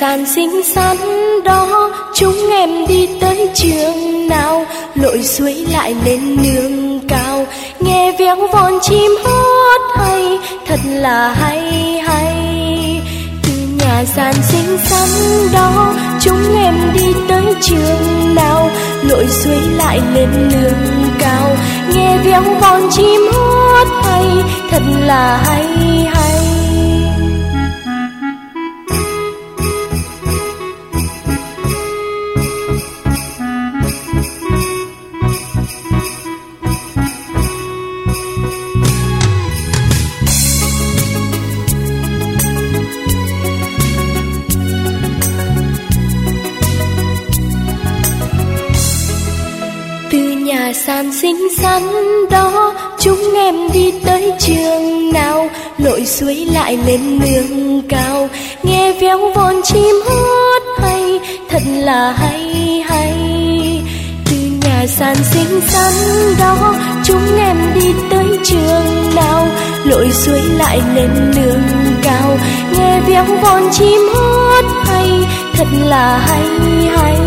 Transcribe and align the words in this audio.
sàn 0.00 0.26
xinh 0.26 0.62
xắn 0.64 0.96
đó, 1.44 1.90
chúng 2.14 2.50
em 2.50 2.86
đi 2.88 3.08
tới 3.20 3.48
trường 3.54 4.28
nào, 4.28 4.66
lội 4.94 5.22
suối 5.22 5.54
lại 5.72 5.94
lên 6.04 6.36
nương 6.42 7.00
cao. 7.08 7.46
Nghe 7.80 8.12
véo 8.18 8.36
von 8.52 8.72
chim 8.82 9.10
hót 9.24 9.80
hay, 9.96 10.38
thật 10.66 10.80
là 10.84 11.32
hay 11.32 11.62
hay. 12.06 12.34
Từ 13.42 13.52
nhà 13.78 14.04
sàn 14.16 14.34
xinh 14.42 14.78
xắn 14.84 15.08
đó, 15.52 15.94
chúng 16.20 16.56
em 16.56 16.74
đi 16.94 17.12
tới 17.28 17.54
trường 17.62 18.34
nào, 18.34 18.70
lội 19.02 19.26
suối 19.28 19.60
lại 19.76 20.00
lên 20.14 20.48
nương 20.48 21.08
cao. 21.18 21.56
Nghe 21.94 22.18
véo 22.24 22.42
von 22.60 22.90
chim 22.90 23.20
hót 23.32 23.88
hay, 24.04 24.24
thật 24.70 24.82
là 25.06 25.42
hay 25.46 25.66
hay. 26.14 26.53
Lội 56.04 56.10
suối 56.10 56.34
lại 56.34 56.78
lên 56.86 57.18
nương 57.18 57.82
cao, 57.88 58.28
nghe 58.62 58.92
véo 58.92 59.32
von 59.34 59.62
chim 59.64 59.94
hót 60.06 60.62
hay, 60.78 61.20
thật 61.48 61.62
là 61.76 62.12
hay 62.12 62.82
hay. 62.86 63.14
Từ 64.24 64.36
nhà 64.36 64.86
sàn 64.86 65.16
xinh 65.24 65.60
xắn 65.68 65.92
đó, 66.38 66.74
chúng 67.04 67.36
em 67.38 67.56
đi 67.74 67.94
tới 68.10 68.38
trường 68.44 69.14
nào? 69.14 69.48
Lội 69.84 70.12
suối 70.12 70.40
lại 70.42 70.80
lên 70.94 71.30
nương 71.36 71.62
cao, 72.02 72.38
nghe 72.76 73.00
véo 73.00 73.24
von 73.42 73.62
chim 73.72 74.00
hót 74.14 74.64
hay, 74.86 75.10
thật 75.54 75.66
là 75.84 76.18
hay 76.18 76.48
hay. 76.96 77.18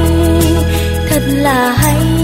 Thật 1.10 1.22
là 1.28 1.72
hay. 1.78 2.17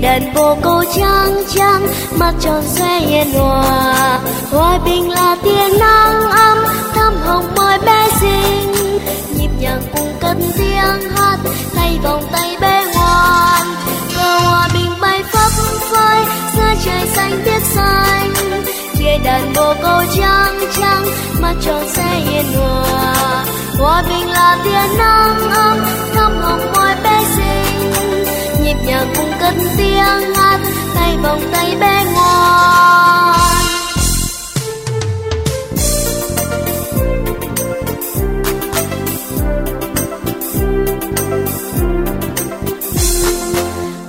Đèn 0.00 0.34
bồ 0.34 0.54
câu 0.62 0.84
trắng 0.96 1.42
trắng 1.54 1.86
mắt 2.18 2.34
tròn 2.40 2.62
xoe 2.66 3.00
hiền 3.00 3.32
hòa. 3.32 4.20
Hòa 4.52 4.78
bình 4.84 5.10
là 5.10 5.36
tia 5.42 5.78
nắng 5.80 6.30
ấm, 6.30 6.58
thắm 6.94 7.12
hồng 7.26 7.54
môi 7.56 7.78
bé 7.86 8.08
xinh. 8.20 8.72
Nhịp 9.38 9.50
nhàng 9.60 9.82
cùng 9.96 10.12
cất 10.20 10.36
tiếng 10.58 11.10
hát, 11.16 11.38
tay 11.74 11.98
vòng 12.02 12.22
tay 12.32 12.56
bé 12.60 12.84
ngoan. 12.94 13.66
Cờ 14.16 14.38
hòa 14.38 14.68
bình 14.74 14.92
bay 15.00 15.22
phấp 15.32 15.52
phới 15.90 16.24
giữa 16.56 16.74
trời 16.84 17.06
xanh 17.06 17.42
biết 17.44 17.62
xanh. 17.62 18.32
Kia 18.98 19.18
đàn 19.24 19.52
bồ 19.56 19.74
câu 19.82 20.02
trắng 20.16 20.58
trắng 20.80 21.06
mắt 21.40 21.54
tròn 21.64 21.84
xoe 21.88 22.20
hiền 22.20 22.44
hòa. 22.56 23.44
Hòa 23.78 24.02
bình 24.08 24.30
là 24.30 24.58
tia 24.64 24.96
nắng 24.98 25.50
ấm, 25.50 25.78
thắm 26.14 26.40
hồng 26.42 26.72
môi 26.72 26.94
bé 27.04 27.24
xinh 27.36 27.37
nhà 28.88 29.04
cùng 29.16 29.32
cất 29.40 29.54
tiếng 29.76 30.34
hát, 30.34 30.60
tay 30.94 31.16
vòng 31.22 31.40
tay 31.52 31.76
bé 31.80 32.04
ngoan. 32.14 33.64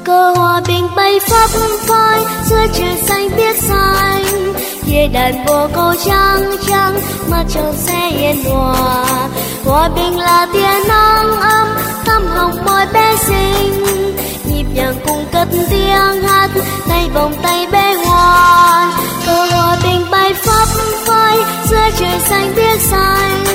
Cờ 0.04 0.34
hòa 0.36 0.62
bình 0.68 0.88
bay 0.96 1.20
phấp 1.20 1.50
phới 1.88 2.20
giữa 2.46 2.68
đàn 5.14 5.46
bồ 5.46 5.68
câu 5.74 5.94
trắng 6.06 6.52
trắng 6.68 7.00
mắt 7.30 7.44
tròn 7.50 7.74
xe 7.78 8.10
yên 8.10 8.44
hòa. 8.44 9.06
Hòa 9.66 9.90
bình 9.96 10.18
là 10.18 10.48
tia 10.54 10.88
nắng 10.88 11.42
ấm 11.42 11.68
tâm 12.06 12.28
hồng 12.28 12.66
môi 12.66 12.86
bé 12.94 13.16
xinh 13.18 13.86
nhịp 14.80 14.86
nhàng 14.86 14.96
cùng 15.06 15.26
cất 15.32 15.48
tiếng 15.70 16.24
hát. 16.24 16.50
Tay 16.90 17.10
vòng 17.14 17.34
tay 17.44 17.68
bé 17.72 17.96
ngoan 17.96 18.90
cờ 19.26 19.46
hòa 19.52 19.78
bình 19.84 20.06
bay 20.12 20.34
phấp 20.34 20.68
phới 21.06 21.38
giữa 21.70 21.90
trời 22.00 22.20
xanh 22.30 22.54
biếc 22.56 22.82
xanh. 22.82 23.46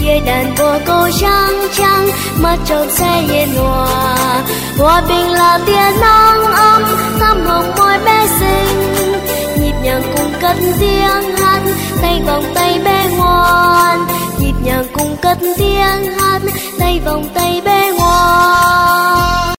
Kia 0.00 0.20
đàn 0.26 0.54
vô 0.54 0.72
câu 0.86 1.08
trắng 1.20 1.68
trắng, 1.78 2.10
mắt 2.42 2.56
tròn 2.66 2.90
xe 2.90 3.22
hiền 3.28 3.48
hòa. 3.56 4.42
Hòa 4.78 5.02
bình 5.08 5.30
là 5.30 5.58
tia 5.66 6.00
nắng 6.00 6.44
ấm, 6.52 6.82
thắm 7.20 7.46
hồng 7.46 7.72
môi 7.78 7.98
bé 8.04 8.26
xinh. 8.40 9.12
Nhịp 9.62 9.74
nhàng 9.82 10.02
cùng 10.16 10.32
cất 10.40 10.56
tiếng 10.80 11.36
hát, 11.36 11.60
tay 12.02 12.22
vòng 12.26 12.44
tay 12.54 12.80
bé 12.84 13.08
ngoan. 13.16 14.06
Nhịp 14.38 14.54
nhàng 14.64 14.84
cùng 14.92 15.16
cất 15.22 15.38
tiếng 15.56 16.18
hát, 16.18 16.42
tay 16.78 17.00
vòng 17.04 17.24
tay 17.34 17.62
bé 17.64 17.92
ngoan. 17.92 19.49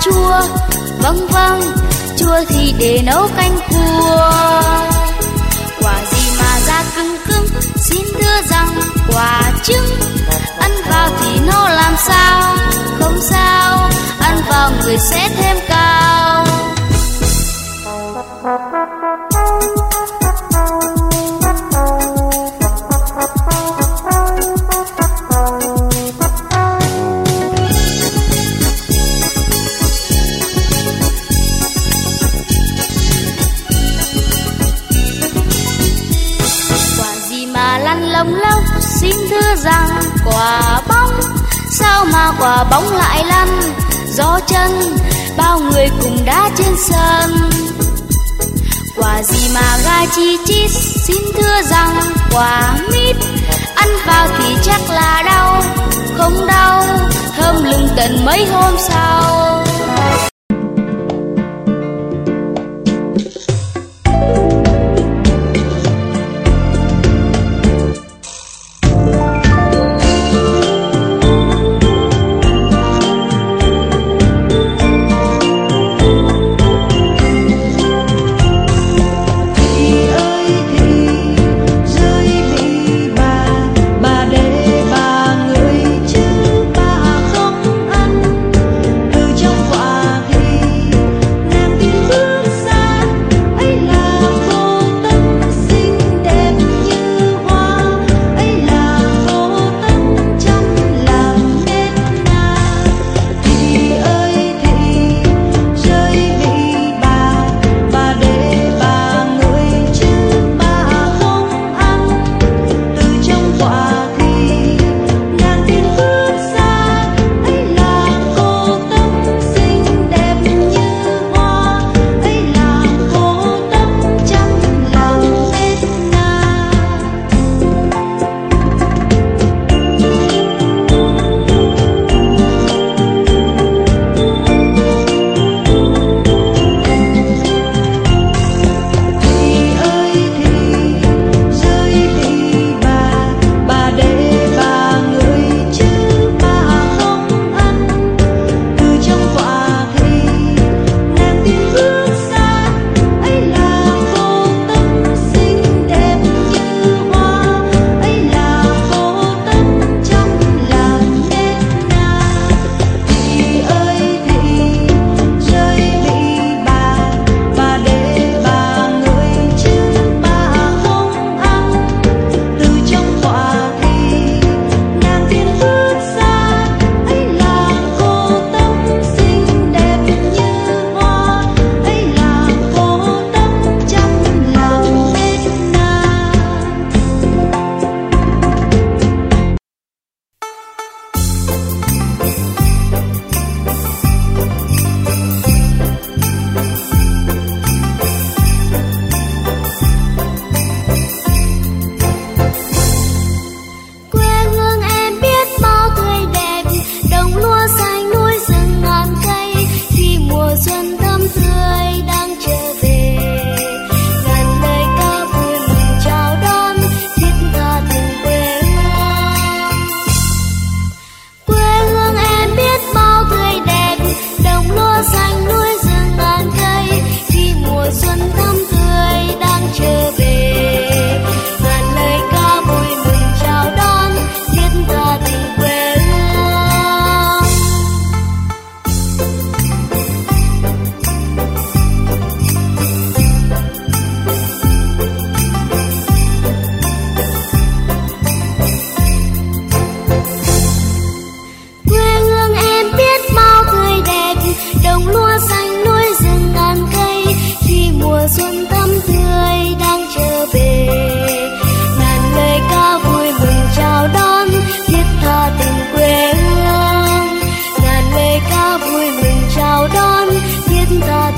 Chua 0.00 0.40
vâng 0.98 1.26
vâng 1.30 1.60
chua 2.18 2.44
thì 2.48 2.74
để 2.78 3.02
nấu 3.06 3.28
canh 3.36 3.58
cua. 3.70 4.32
Quả 5.80 5.94
gì 6.12 6.30
mà 6.38 6.58
da 6.66 6.84
cứng 6.96 7.16
cứng, 7.28 7.46
xin 7.76 8.06
thưa 8.20 8.40
rằng 8.50 8.68
quả 9.12 9.52
trứng. 9.62 9.86
Ăn 10.58 10.70
vào 10.90 11.10
thì 11.20 11.40
nó 11.46 11.68
làm 11.68 11.94
sao? 12.06 12.56
Không 13.00 13.20
sao, 13.22 13.90
ăn 14.20 14.40
vào 14.48 14.70
người 14.82 14.96
sẽ 14.98 15.28
thêm 15.36 15.56
cao. 15.68 16.29
Sao 42.20 42.34
quả 42.38 42.64
bóng 42.64 42.96
lại 42.96 43.24
lăn, 43.24 43.48
gió 44.12 44.40
chân, 44.46 44.96
bao 45.36 45.60
người 45.60 45.88
cùng 46.02 46.24
đá 46.24 46.50
trên 46.56 46.74
sân. 46.88 47.50
Quả 48.96 49.22
gì 49.22 49.54
mà 49.54 49.78
gai 49.84 50.06
chi 50.16 50.36
chít 50.44 50.70
xin 51.06 51.22
thưa 51.36 51.62
rằng 51.62 52.00
quả 52.32 52.76
mít, 52.92 53.16
ăn 53.74 53.88
vào 54.06 54.28
thì 54.38 54.56
chắc 54.62 54.80
là 54.90 55.22
đau, 55.26 55.62
không 56.18 56.46
đau, 56.46 56.84
thơm 57.36 57.64
lừng 57.64 57.88
tận 57.96 58.24
mấy 58.24 58.46
hôm 58.46 58.74
sau. 58.78 59.39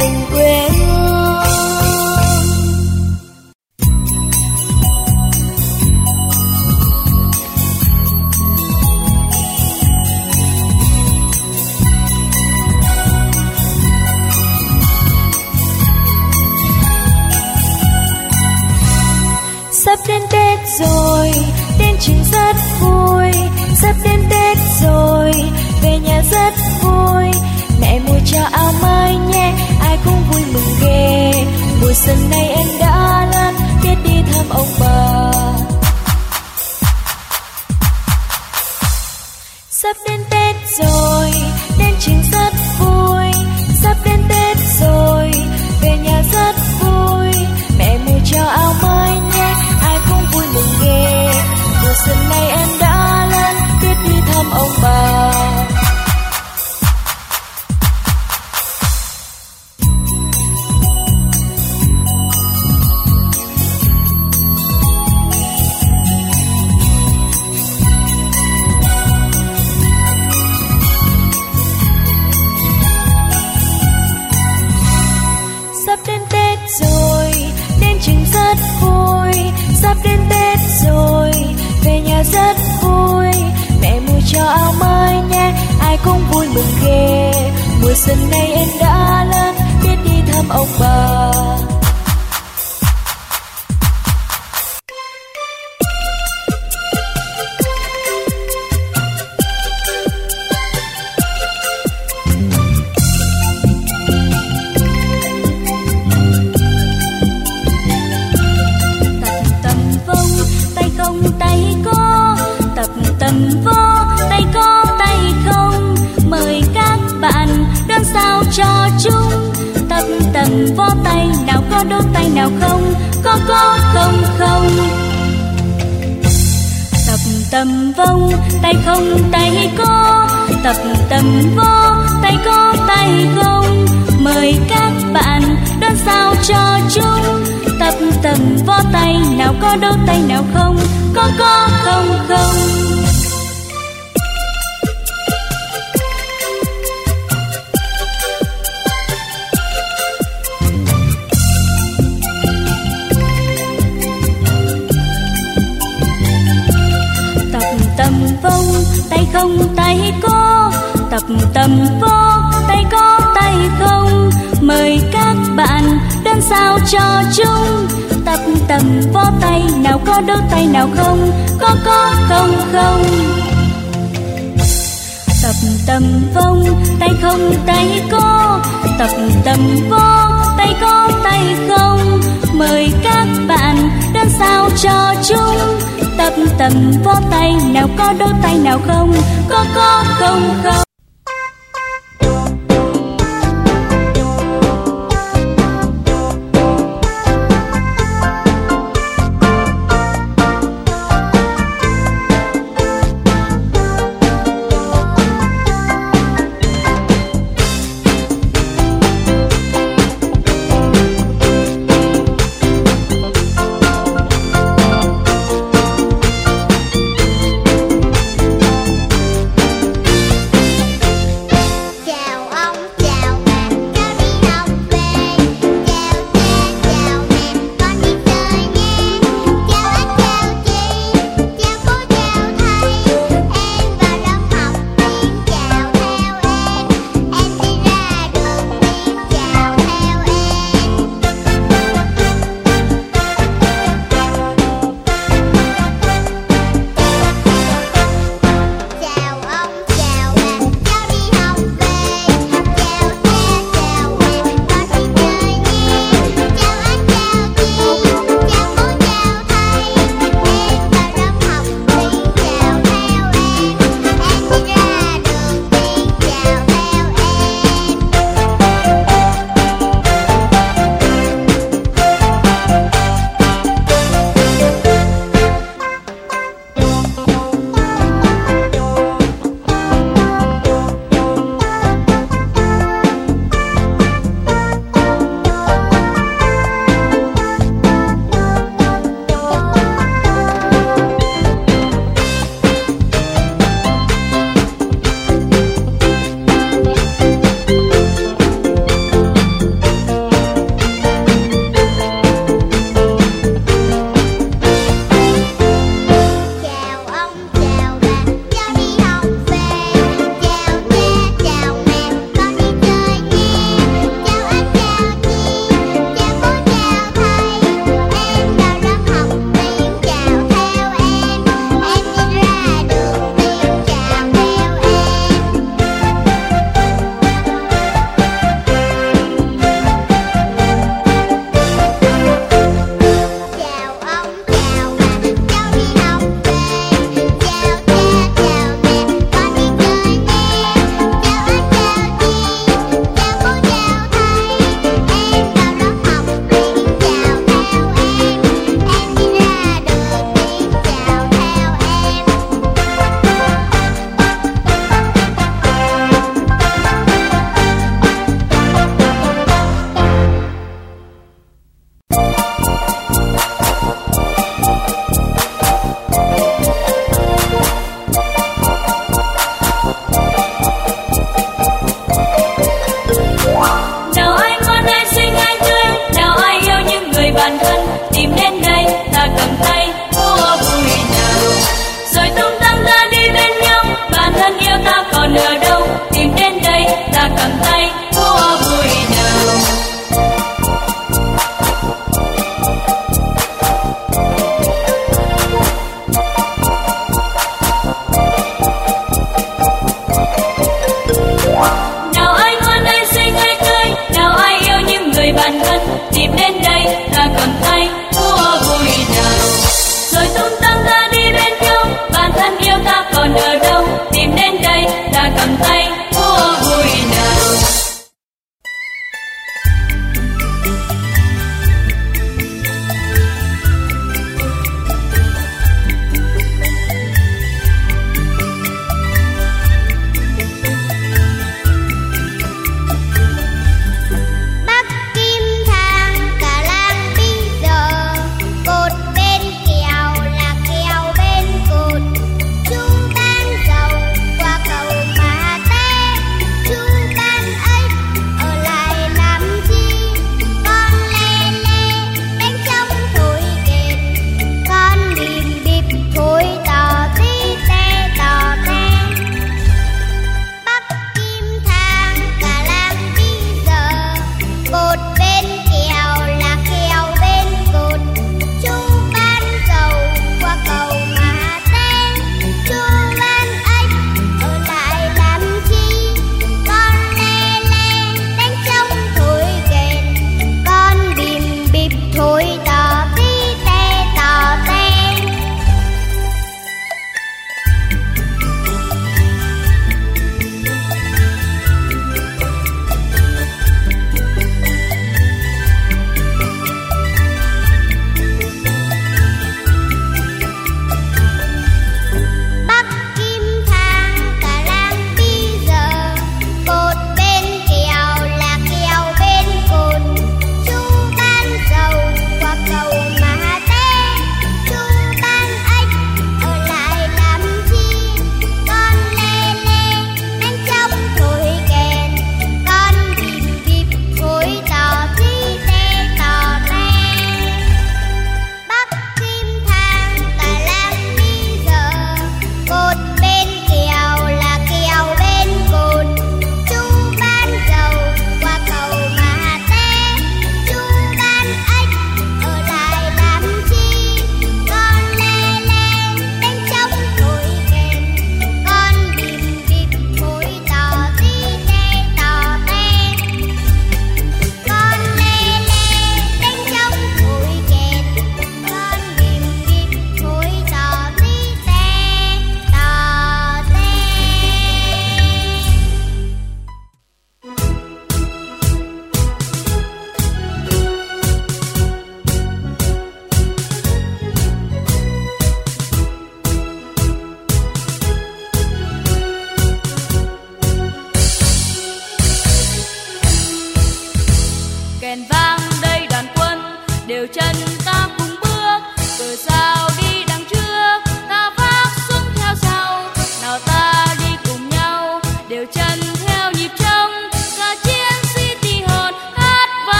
Tình 0.00 0.14
quê 0.32 0.69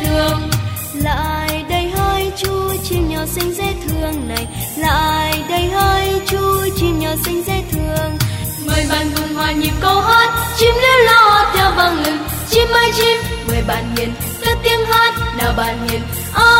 thương. 0.00 0.50
Lại 0.94 1.64
đây 1.68 1.90
hơi 1.96 2.32
chú 2.36 2.72
chim 2.84 3.08
nhỏ 3.08 3.20
xinh 3.26 3.54
dễ 3.54 3.74
thương 3.88 4.28
này. 4.28 4.46
Lại 4.76 5.42
đây 5.48 5.70
hơi 5.70 6.20
chú 6.26 6.38
chim 6.76 6.98
nhỏ 6.98 7.10
xinh 7.24 7.42
dễ 7.46 7.62
thương. 7.72 8.18
Mời 8.66 8.86
bạn 8.90 9.10
cùng 9.16 9.34
hòa 9.34 9.52
nhịp 9.52 9.72
câu 9.80 10.00
hát. 10.00 10.30
Chim 10.58 10.74
líu 10.74 11.04
lo 11.06 11.50
theo 11.54 11.72
vang 11.76 12.02
lừng 12.04 12.18
chim 12.50 12.68
ơi 12.72 12.90
chim 12.96 13.16
mời 13.48 13.62
bạn 13.66 13.96
hiền 13.96 14.12
cất 14.44 14.58
tiếng 14.62 14.84
hát. 14.84 15.14
Nào 15.38 15.52
bạn 15.56 15.88
hiền 15.88 16.00
à, 16.34 16.50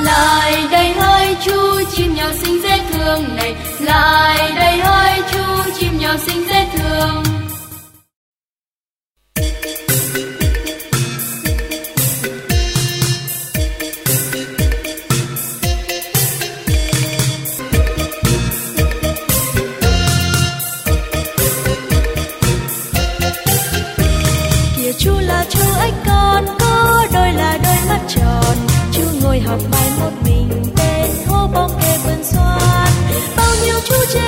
lại 0.00 0.66
đây 0.70 0.92
hơi 0.92 1.36
chú 1.44 1.82
chim 1.96 2.14
nhỏ 2.14 2.26
xinh 2.42 2.62
dễ 2.62 2.80
thương 2.92 3.36
này. 3.36 3.54
Lại 3.80 4.52
đây 4.56 4.78
hơi 4.78 5.22
chú 5.32 5.70
chim 5.78 5.98
nhỏ 5.98 6.16
xinh 6.26 6.44
dễ 6.48 6.66
thương. 6.78 7.22
ngọc 29.56 29.70
bay 29.70 29.90
một 30.00 30.10
mình 30.24 30.50
tên 30.76 31.10
hô 31.28 31.46
bóng 31.54 31.70
kê 31.80 31.98
vườn 32.04 32.24
xoan. 32.24 32.90
Bao 33.36 33.54
nhiêu 33.64 33.80
chú 33.88 33.94
chê 34.12 34.25